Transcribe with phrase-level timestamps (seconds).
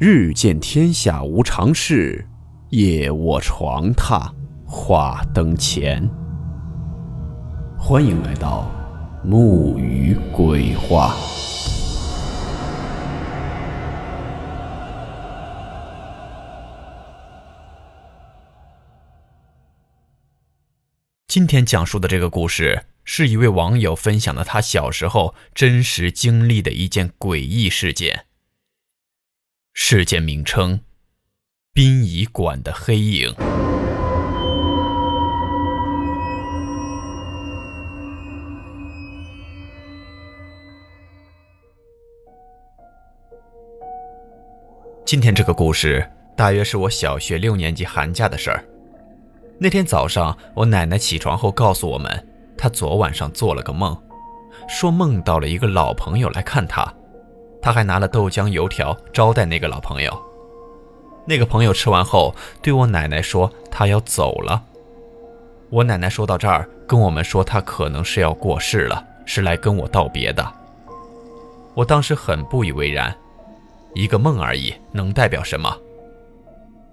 [0.00, 2.24] 日见天下无常事，
[2.68, 4.30] 夜卧床榻
[4.64, 6.08] 话灯前。
[7.76, 8.70] 欢迎来到
[9.24, 11.16] 木鱼鬼话。
[21.26, 28.27] 今天讲述的这个故事，是一位网友分享的他小时候真实经历的一件诡异事件。
[29.80, 30.80] 事件名称：
[31.72, 33.32] 殡仪馆的黑影。
[45.06, 48.62] 今天这个故事大约是我小学六年级寒假的事儿。
[49.58, 53.96] 那天早上，我奶奶起床后告诉我们，她昨晚上做了个梦，
[54.68, 56.92] 说梦到了一个老朋友来看她。
[57.60, 60.22] 他还拿了豆浆油条招待那个老朋友。
[61.26, 64.62] 那个朋友吃完后对我奶奶说：“他要走了。”
[65.70, 70.52] 我奶奶说到这儿，跟我们说他可能是要过世了，是来跟我道别的。
[71.74, 73.14] 我当时很不以为然，
[73.94, 75.76] 一个梦而已，能代表什么？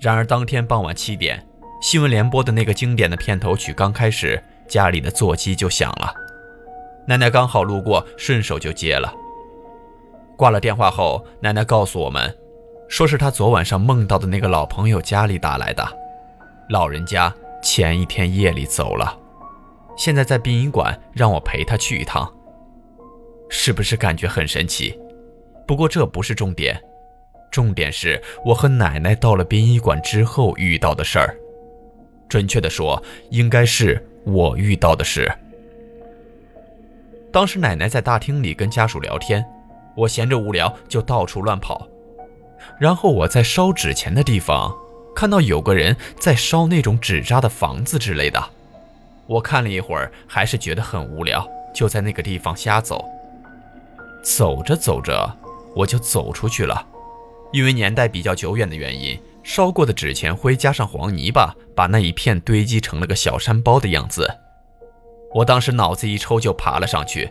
[0.00, 1.46] 然而当天傍晚七点，
[1.80, 6.12] 新闻联播的那个经典的片头曲刚开始，家里的座机就响了。
[7.06, 9.14] 奶奶刚好路过，顺手就接了。
[10.36, 12.36] 挂了电话后，奶奶告诉我们，
[12.88, 15.86] 说是她昨晚上梦到的那个老朋友家里打来的，
[16.70, 17.32] 老人家
[17.62, 19.16] 前一天夜里走了，
[19.96, 22.30] 现在在殡仪馆让我陪他去一趟。
[23.48, 24.98] 是不是感觉很神奇？
[25.66, 26.82] 不过这不是重点，
[27.52, 31.36] 重点是我和奶奶到了殡仪馆之后遇到的事儿。
[32.28, 35.30] 准确的说，应该是我遇到的事。
[37.30, 39.44] 当时奶奶在大厅里跟家属聊天。
[39.96, 41.86] 我闲着无聊就到处乱跑，
[42.78, 44.74] 然后我在烧纸钱的地方
[45.14, 48.42] 看到有个人在烧那种纸扎的房子之类的。
[49.26, 53.04] 我看了一会儿，还是觉得很无聊，就在那个地方瞎走。
[54.22, 55.36] 走着走着，
[55.74, 56.86] 我就走出去了。
[57.52, 64.28] 因为年代比较久远的原因，烧过的纸钱灰加上黄泥巴，把那一片堆积成了个小山包的样子。
[65.32, 67.30] 我当时脑子一抽，就爬了上去。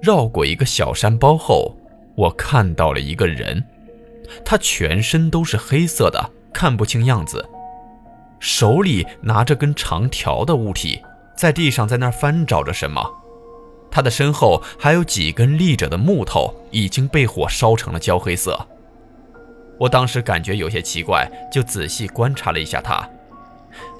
[0.00, 1.76] 绕过一个小山包后，
[2.14, 3.64] 我看到了一个人，
[4.44, 7.44] 他全身都是黑色的，看不清样子，
[8.38, 11.02] 手里拿着根长条的物体，
[11.36, 13.02] 在地上在那儿翻找着什么。
[13.90, 18.66] 他的身后还有几根立着的木头，已经被火烧成了焦黑色。
[19.78, 23.08] 我当时感觉有些奇怪，就仔细观察了一下他，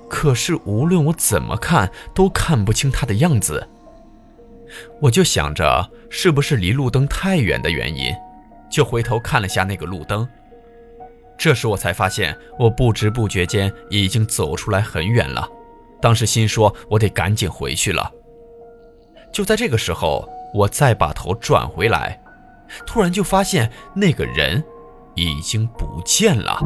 [0.09, 3.69] 可是无论我怎么看，都看不清他的样子。
[5.01, 8.15] 我就想着是不是离路灯太远的原因，
[8.71, 10.29] 就回头看了下那个路灯。
[11.39, 15.47] 这时我才发现，我不知不觉间已经走出来很远了。
[16.01, 18.11] 当时心说，我得赶紧回去了。
[19.33, 22.19] 就在这个时候，我再把头转回来，
[22.87, 24.65] 突然就发现那个人
[25.15, 26.59] 已经不见了。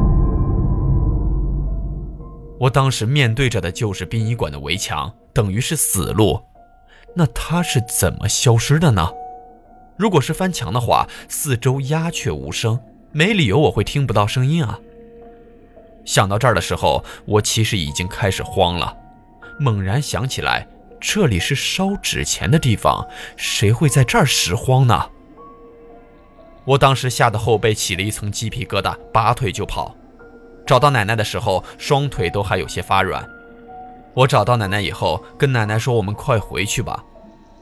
[2.59, 6.39] 我当时面对着的就是殡仪馆的围墙，等于是死路。
[7.15, 9.09] 那他是怎么消失的呢？
[9.97, 12.79] 如果是翻墙的话，四周鸦雀无声，
[13.11, 14.79] 没理由我会听不到声音啊。
[16.05, 18.97] 想到这儿的时候，我其实已经开始慌了，
[19.59, 20.67] 猛然想起来，
[20.99, 23.07] 这里是烧纸钱的地方，
[23.37, 25.09] 谁会在这儿拾荒呢？
[26.65, 29.95] 我当时吓得后背起了一层鸡皮疙瘩，拔腿就跑。
[30.65, 33.27] 找到奶奶的时候，双腿都还有些发软。
[34.13, 37.03] 我找到奶奶以后，跟奶奶说：“我们快回去吧。”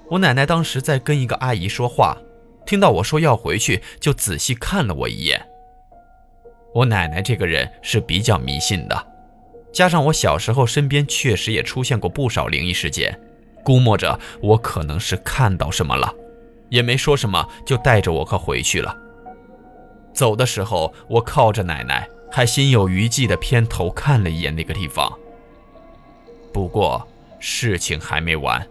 [0.10, 2.18] 我奶奶当时在跟一个阿姨说话，
[2.66, 5.40] 听到我说要回去，就仔细看了我一眼。
[6.74, 9.08] 我奶奶这个人是比较迷信的，
[9.72, 13.20] 加上我小时候身边确实也出现过不少灵异事件，
[13.64, 16.12] 估摸着我可能是看到什么了，
[16.70, 18.96] 也没说什么，就带着我可回去了。
[20.12, 25.12] 走的时候，我靠着奶奶，还心有余悸的偏头看了一眼那个地方。
[26.52, 27.08] 不过
[27.40, 28.66] 事情还没完，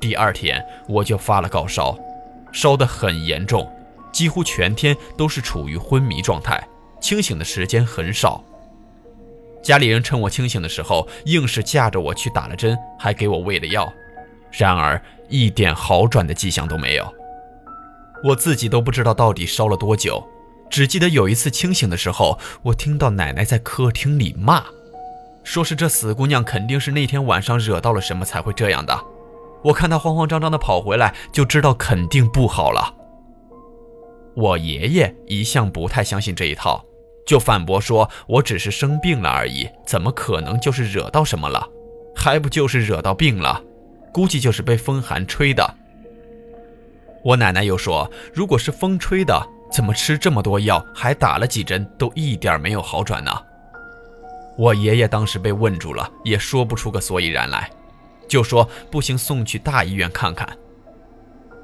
[0.00, 1.98] 第二天我就发了高烧，
[2.52, 3.70] 烧得很严重，
[4.12, 6.62] 几乎全天都是处于昏迷状态，
[7.00, 8.42] 清醒的时间很少。
[9.62, 13.92] 家里人趁我清醒的时候，硬是架着我去打了针，还给我喂了药，
[14.50, 17.14] 然而一点好转的迹象都没有。
[18.22, 20.22] 我自己都不知道到底烧了多久，
[20.70, 24.64] 只记得有一次清醒的时候，我听到奶奶在客厅里骂。
[25.44, 28.98] 说是这死姑娘肯定是那天晚上惹到了什么才会这样的。
[29.62, 32.92] 我看她慌慌张张的跑回来，就知道肯定不好了。
[34.34, 36.84] 我爷爷一向不太相信这一套，
[37.24, 41.64] 就反驳说：“我只是生病了而已，怎么可能就是惹到什么了？
[42.16, 43.62] 还不就是惹到病了？
[44.12, 45.74] 估计就是被风寒吹的。”
[47.22, 53.30] 我奶奶又说：“如果是风吹的，怎么吃这么多药，还打了几针，都一点没有好转呢？”
[54.56, 57.70] 我爷爷当时被问住了，也说不出个所以然来，
[58.28, 60.48] 就说：“不行，送去大医院看看。”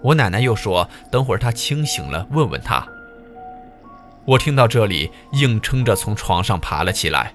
[0.03, 2.87] 我奶奶又说：“等会儿他清醒了，问问他。”
[4.27, 7.35] 我听到这里，硬撑着从床上爬了起来。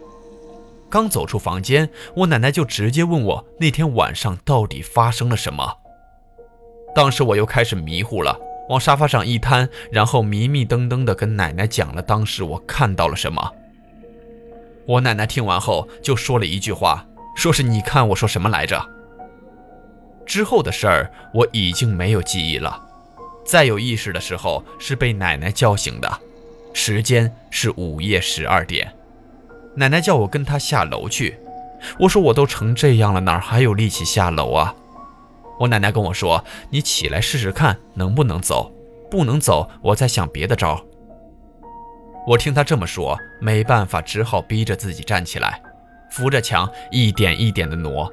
[0.89, 5.77] 刚走出房间，我奶奶就直接问我那天晚上到底发生了什么。
[6.93, 13.51] 当时我又开始迷糊了，往沙发上一瘫，然后迷迷瞪瞪地跟奶奶讲了当时我看到了什么。
[14.87, 17.05] 我奶奶听完后就说了一句话，
[17.35, 18.83] 说是你看我说什么来着。
[20.25, 22.81] 之后的事儿我已经没有记忆了，
[23.45, 26.19] 再有意识的时候是被奶奶叫醒的，
[26.73, 28.91] 时间是午夜十二点，
[29.75, 31.37] 奶奶叫我跟她下楼去，
[31.99, 34.73] 我说我都成这样了，哪还有力气下楼啊？
[35.59, 38.73] 我奶奶跟我说：“你起来试试看能不能走，
[39.09, 40.83] 不能走我再想别的招。”
[42.27, 45.61] 我听他这么说，没办法，只好逼着自己站起来，
[46.09, 48.11] 扶着墙一点一点的挪。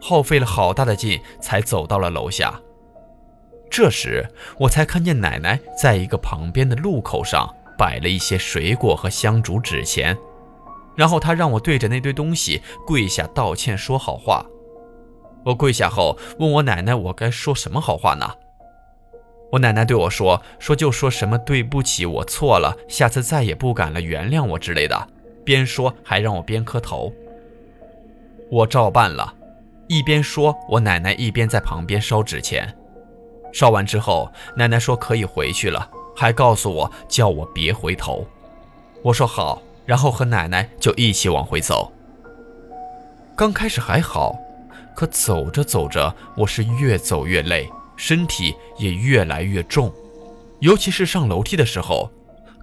[0.00, 2.60] 耗费了好大的劲，才走到了楼下。
[3.68, 4.26] 这时，
[4.58, 10.16] 我才看见奶奶在一个旁边的路口上摆了一些水果和香烛纸钱，
[10.96, 14.44] 然后她让我对着那堆东西跪下道歉，说好话。
[15.44, 18.30] 我跪下后，问我奶奶，我该说什么好话呢？
[19.52, 25.08] 我奶奶对我说：“说就说什么对不起，我错了，下次再也不敢了，原谅我之类的。”
[25.44, 27.12] 边说还让我边磕头。
[28.50, 29.34] 我照办了。
[29.88, 32.72] 一边说，我奶奶一边在旁边烧纸钱。
[33.52, 38.24] 烧完之后，奶奶说可以回去了，还告诉我叫我别回头。
[39.02, 41.90] 我说好，然后和奶奶就一起往回走。
[43.34, 44.36] 刚开始还好，
[44.94, 47.68] 可走着走着，我是越走越累，
[48.00, 49.92] 身体也越来越重，
[50.60, 52.10] 尤其是上楼梯的时候，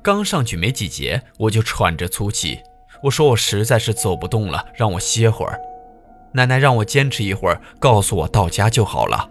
[0.02, 2.60] 刚上去没几节，我就喘着粗气。
[3.04, 5.60] 我说我实在是走不动了，让我歇会儿。
[6.34, 9.30] 奶奶让我坚持一会儿，告诉我到家就好了。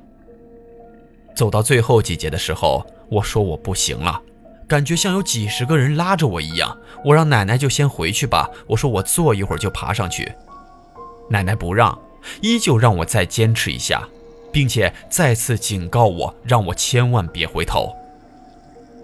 [1.35, 4.23] 走到最后几节的时候，我说我不行了，
[4.69, 6.79] 感觉像有几十个人拉着我一样。
[7.05, 10.33] 我让奶奶就先回去吧，我说我坐一会儿就爬上去。
[11.29, 11.99] 奶奶不让，
[12.43, 14.09] 依旧让我再坚持一下，
[14.53, 17.95] 并且再次警告我，让我千万别回头。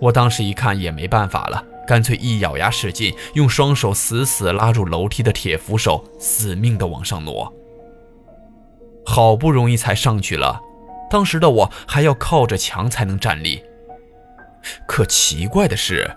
[0.00, 7.52] 我当时一看也没办法了，干脆一咬牙使劲，用双手死死拉住楼梯的铁扶手，死命的往上挪。
[9.04, 10.60] 好不容易才上去了，
[11.10, 13.62] 当时的我还要靠着墙才能站立。
[14.86, 16.12] 可奇怪的是，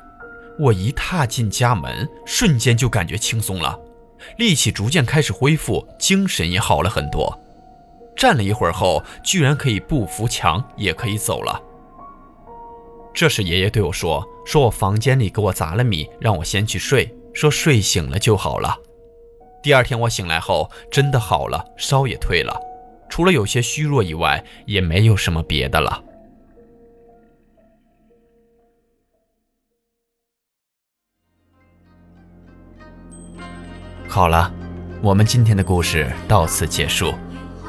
[0.60, 3.80] 我一踏进家门，瞬间就感觉轻松了，
[4.38, 7.40] 力气逐渐开始恢复，精神也好了很多。
[8.16, 11.62] 站了一会儿后，居然可以不扶墙也可以走了。
[13.14, 18.78] 这时爷爷对我说：“说我房间里给我砸了米，让我先去睡，说睡醒了就好了。”
[19.64, 22.60] 第二天我醒来后，真的好了，烧也退了。
[23.10, 26.04] 除了有些虚弱以外，也没有什么别的了。
[34.08, 34.54] 好了，
[35.02, 37.14] 我们今天的故事到此结束，